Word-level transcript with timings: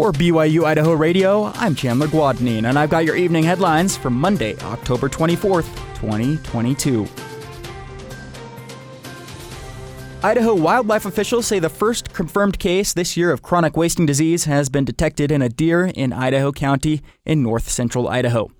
For 0.00 0.12
BYU 0.12 0.64
Idaho 0.64 0.94
Radio, 0.94 1.52
I'm 1.56 1.74
Chandler 1.74 2.06
Guadagnine, 2.06 2.66
and 2.66 2.78
I've 2.78 2.88
got 2.88 3.04
your 3.04 3.16
evening 3.16 3.44
headlines 3.44 3.98
for 3.98 4.08
Monday, 4.08 4.56
October 4.60 5.10
24th, 5.10 5.66
2022. 5.96 7.06
Idaho 10.22 10.54
wildlife 10.54 11.04
officials 11.04 11.46
say 11.46 11.58
the 11.58 11.68
first 11.68 12.14
confirmed 12.14 12.58
case 12.58 12.94
this 12.94 13.14
year 13.14 13.30
of 13.30 13.42
chronic 13.42 13.76
wasting 13.76 14.06
disease 14.06 14.44
has 14.44 14.70
been 14.70 14.86
detected 14.86 15.30
in 15.30 15.42
a 15.42 15.50
deer 15.50 15.92
in 15.94 16.14
Idaho 16.14 16.50
County 16.50 17.02
in 17.26 17.42
north 17.42 17.68
central 17.68 18.08
Idaho. 18.08 18.50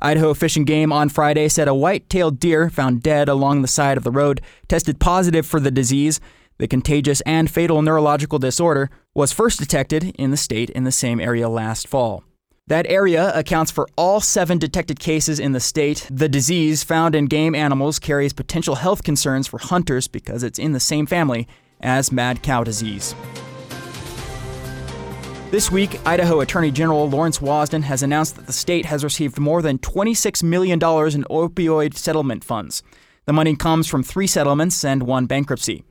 Idaho 0.00 0.34
Fish 0.34 0.58
and 0.58 0.66
Game 0.66 0.92
on 0.92 1.08
Friday 1.08 1.48
said 1.48 1.66
a 1.66 1.74
white 1.74 2.10
tailed 2.10 2.38
deer 2.38 2.68
found 2.68 3.02
dead 3.02 3.26
along 3.30 3.62
the 3.62 3.68
side 3.68 3.96
of 3.96 4.04
the 4.04 4.10
road 4.10 4.42
tested 4.68 5.00
positive 5.00 5.46
for 5.46 5.60
the 5.60 5.70
disease. 5.70 6.20
The 6.60 6.68
contagious 6.68 7.22
and 7.22 7.50
fatal 7.50 7.80
neurological 7.80 8.38
disorder 8.38 8.90
was 9.14 9.32
first 9.32 9.58
detected 9.58 10.14
in 10.18 10.30
the 10.30 10.36
state 10.36 10.68
in 10.68 10.84
the 10.84 10.92
same 10.92 11.18
area 11.18 11.48
last 11.48 11.88
fall. 11.88 12.22
That 12.66 12.86
area 12.86 13.32
accounts 13.34 13.70
for 13.70 13.88
all 13.96 14.20
seven 14.20 14.58
detected 14.58 15.00
cases 15.00 15.40
in 15.40 15.52
the 15.52 15.58
state. 15.58 16.06
The 16.10 16.28
disease 16.28 16.82
found 16.84 17.14
in 17.14 17.28
game 17.28 17.54
animals 17.54 17.98
carries 17.98 18.34
potential 18.34 18.74
health 18.74 19.02
concerns 19.02 19.46
for 19.46 19.56
hunters 19.56 20.06
because 20.06 20.42
it's 20.42 20.58
in 20.58 20.72
the 20.72 20.80
same 20.80 21.06
family 21.06 21.48
as 21.80 22.12
mad 22.12 22.42
cow 22.42 22.62
disease. 22.62 23.14
This 25.50 25.72
week, 25.72 25.98
Idaho 26.06 26.40
Attorney 26.40 26.70
General 26.70 27.08
Lawrence 27.08 27.38
Wasden 27.38 27.84
has 27.84 28.02
announced 28.02 28.36
that 28.36 28.46
the 28.46 28.52
state 28.52 28.84
has 28.84 29.02
received 29.02 29.38
more 29.38 29.62
than 29.62 29.78
$26 29.78 30.42
million 30.42 30.74
in 30.74 31.24
opioid 31.30 31.94
settlement 31.96 32.44
funds. 32.44 32.82
The 33.24 33.32
money 33.32 33.56
comes 33.56 33.86
from 33.86 34.02
three 34.02 34.26
settlements 34.26 34.84
and 34.84 35.04
one 35.04 35.24
bankruptcy. 35.24 35.84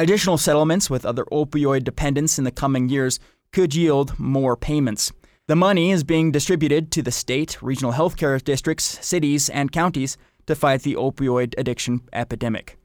Additional 0.00 0.38
settlements 0.38 0.88
with 0.88 1.04
other 1.04 1.24
opioid 1.32 1.82
dependents 1.82 2.38
in 2.38 2.44
the 2.44 2.52
coming 2.52 2.88
years 2.88 3.18
could 3.52 3.74
yield 3.74 4.16
more 4.16 4.56
payments. 4.56 5.10
The 5.48 5.56
money 5.56 5.90
is 5.90 6.04
being 6.04 6.30
distributed 6.30 6.92
to 6.92 7.02
the 7.02 7.10
state, 7.10 7.60
regional 7.60 7.92
healthcare 7.92 8.42
districts, 8.42 9.04
cities, 9.04 9.48
and 9.48 9.72
counties 9.72 10.16
to 10.46 10.54
fight 10.54 10.82
the 10.82 10.94
opioid 10.94 11.54
addiction 11.58 12.02
epidemic. 12.12 12.78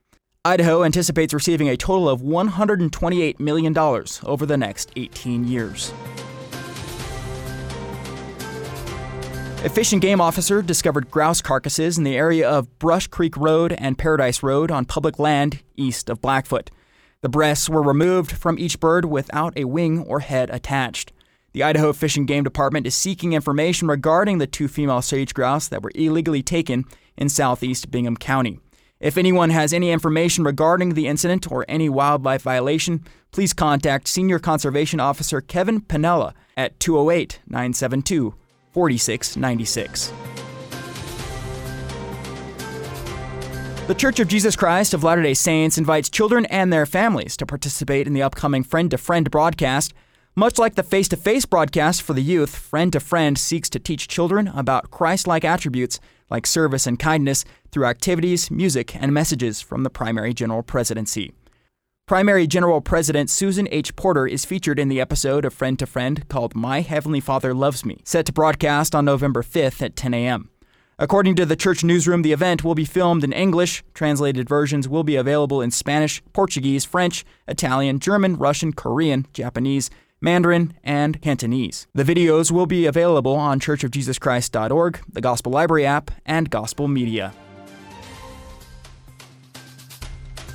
Idaho 0.44 0.84
anticipates 0.84 1.36
receiving 1.36 1.70
a 1.70 1.78
total 1.78 2.10
of 2.10 2.22
$128 2.22 3.40
million 3.40 3.78
over 3.78 4.46
the 4.48 4.58
next 4.58 4.92
18 4.96 5.48
years. 5.48 5.94
A 9.64 9.70
fish 9.70 9.94
and 9.94 10.02
game 10.02 10.20
officer 10.20 10.64
discovered 10.64 11.12
grouse 11.12 11.44
carcasses 11.44 12.00
in 12.00 12.06
the 12.06 12.18
area 12.18 12.50
of 12.50 12.80
Brush 12.80 13.06
Creek 13.06 13.38
Road 13.38 13.72
and 13.78 14.00
Paradise 14.00 14.42
Road 14.42 14.72
on 14.72 14.86
public 14.86 15.20
land 15.20 15.62
east 15.78 16.10
of 16.10 16.20
Blackfoot. 16.20 16.72
The 17.24 17.30
breasts 17.30 17.70
were 17.70 17.82
removed 17.82 18.34
from 18.34 18.60
each 18.60 18.82
bird 18.82 19.06
without 19.06 19.58
a 19.58 19.64
wing 19.64 20.00
or 20.02 20.20
head 20.20 20.50
attached. 20.50 21.14
The 21.54 21.64
Idaho 21.64 21.94
Fish 21.94 22.18
and 22.18 22.28
Game 22.28 22.44
Department 22.44 22.86
is 22.86 22.96
seeking 22.96 23.32
information 23.32 23.88
regarding 23.88 24.40
the 24.40 24.46
two 24.46 24.68
female 24.68 25.02
sage 25.02 25.34
grouse 25.34 25.70
that 25.70 25.82
were 25.82 25.94
illegally 25.96 26.44
taken 26.44 26.84
in 27.16 27.30
southeast 27.30 27.90
Bingham 27.90 28.18
County. 28.18 28.60
If 29.00 29.18
anyone 29.18 29.52
has 29.52 29.72
any 29.72 29.92
information 29.92 30.44
regarding 30.44 30.96
the 30.96 31.08
incident 31.08 31.50
or 31.50 31.64
any 31.70 31.88
wildlife 31.88 32.42
violation, 32.42 33.06
please 33.32 33.54
contact 33.54 34.10
Senior 34.10 34.40
Conservation 34.40 35.00
Officer 35.00 35.40
Kevin 35.40 35.80
Pinella 35.80 36.34
at 36.58 36.78
208 36.82 37.40
972 37.48 38.36
4696. 38.74 40.12
The 43.86 43.96
Church 43.96 44.22
of 44.22 44.30
Jesus 44.30 44.56
Christ 44.56 44.94
of 44.94 45.04
Latter 45.04 45.22
day 45.22 45.34
Saints 45.34 45.78
invites 45.78 46.10
children 46.10 46.46
and 46.46 46.72
their 46.72 46.86
families 46.86 47.36
to 47.36 47.46
participate 47.46 48.08
in 48.08 48.14
the 48.14 48.22
upcoming 48.22 48.64
Friend 48.64 48.90
to 48.90 48.98
Friend 48.98 49.30
broadcast. 49.30 49.94
Much 50.38 50.58
like 50.58 50.76
the 50.76 50.84
face 50.84 51.10
to 51.10 51.18
face 51.18 51.46
broadcast 51.46 52.02
for 52.02 52.14
the 52.14 52.22
youth, 52.22 52.56
Friend 52.56 52.94
to 52.94 53.02
Friend 53.02 53.38
seeks 53.38 53.70
to 53.72 53.80
teach 53.80 54.08
children 54.08 54.48
about 54.48 54.90
Christ 54.90 55.28
like 55.28 55.44
attributes 55.44 56.00
like 56.30 56.48
service 56.48 56.88
and 56.88 56.98
kindness 56.98 57.44
through 57.72 57.86
activities, 57.86 58.50
music, 58.50 58.96
and 58.96 59.14
messages 59.14 59.60
from 59.60 59.84
the 59.84 59.90
primary 59.90 60.34
general 60.34 60.64
presidency. 60.64 61.34
Primary 62.08 62.48
General 62.48 62.80
President 62.80 63.30
Susan 63.30 63.68
H. 63.70 63.96
Porter 63.98 64.28
is 64.28 64.46
featured 64.46 64.80
in 64.80 64.88
the 64.88 65.02
episode 65.02 65.44
of 65.44 65.54
Friend 65.54 65.78
to 65.78 65.86
Friend 65.86 66.28
called 66.30 66.56
My 66.56 66.80
Heavenly 66.80 67.20
Father 67.20 67.54
Loves 67.54 67.84
Me, 67.84 68.02
set 68.06 68.26
to 68.28 68.34
broadcast 68.34 68.96
on 68.96 69.04
November 69.04 69.42
5th 69.42 69.82
at 69.82 69.98
10 69.98 70.14
a.m. 70.14 70.50
According 71.04 71.36
to 71.36 71.46
the 71.46 71.58
church 71.58 71.84
newsroom, 71.84 72.22
the 72.22 72.32
event 72.32 72.64
will 72.64 72.76
be 72.76 72.86
filmed 72.86 73.26
in 73.26 73.34
English. 73.34 73.84
Translated 73.94 74.48
versions 74.48 74.88
will 74.88 75.04
be 75.04 75.18
available 75.18 75.62
in 75.62 75.70
Spanish, 75.70 76.24
Portuguese, 76.32 76.86
French, 76.86 77.26
Italian, 77.46 78.00
German, 78.00 78.38
Russian, 78.38 78.72
Korean, 78.72 79.28
Japanese, 79.34 79.90
Mandarin, 80.22 80.76
and 80.82 81.22
Cantonese. 81.22 81.88
The 81.94 82.06
videos 82.06 82.52
will 82.52 82.68
be 82.68 82.86
available 82.86 83.36
on 83.36 83.60
churchofjesuschrist.org, 83.60 85.02
the 85.12 85.20
Gospel 85.20 85.52
Library 85.52 85.86
app, 85.86 86.10
and 86.26 86.50
Gospel 86.50 86.88
Media. 86.88 87.34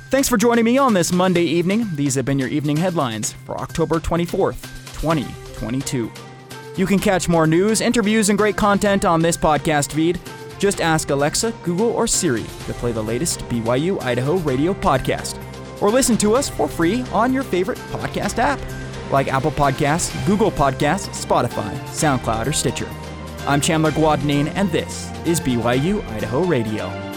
Thanks 0.09 0.27
for 0.27 0.37
joining 0.37 0.65
me 0.65 0.79
on 0.79 0.95
this 0.95 1.11
Monday 1.11 1.43
evening. 1.43 1.87
These 1.93 2.15
have 2.15 2.25
been 2.25 2.39
your 2.39 2.49
evening 2.49 2.77
headlines 2.77 3.33
for 3.45 3.55
October 3.59 3.99
24th, 3.99 4.63
2022. 4.99 6.11
You 6.75 6.87
can 6.87 6.97
catch 6.97 7.29
more 7.29 7.45
news, 7.45 7.81
interviews, 7.81 8.29
and 8.29 8.37
great 8.37 8.55
content 8.55 9.05
on 9.05 9.21
this 9.21 9.37
podcast 9.37 9.91
feed. 9.91 10.19
Just 10.59 10.81
ask 10.81 11.09
Alexa, 11.09 11.53
Google, 11.63 11.91
or 11.91 12.05
Siri 12.05 12.43
to 12.43 12.73
play 12.73 12.91
the 12.91 13.01
latest 13.01 13.39
BYU 13.47 13.99
Idaho 14.03 14.35
radio 14.39 14.73
podcast. 14.73 15.41
Or 15.81 15.89
listen 15.89 16.17
to 16.17 16.35
us 16.35 16.49
for 16.49 16.67
free 16.67 17.03
on 17.13 17.33
your 17.33 17.43
favorite 17.43 17.77
podcast 17.91 18.37
app, 18.37 18.59
like 19.09 19.29
Apple 19.29 19.51
Podcasts, 19.51 20.13
Google 20.27 20.51
Podcasts, 20.51 21.25
Spotify, 21.25 21.73
SoundCloud, 21.85 22.47
or 22.47 22.53
Stitcher. 22.53 22.89
I'm 23.47 23.61
Chandler 23.61 23.91
Guadagnine, 23.91 24.51
and 24.55 24.69
this 24.69 25.09
is 25.25 25.39
BYU 25.39 26.05
Idaho 26.09 26.43
Radio. 26.43 27.08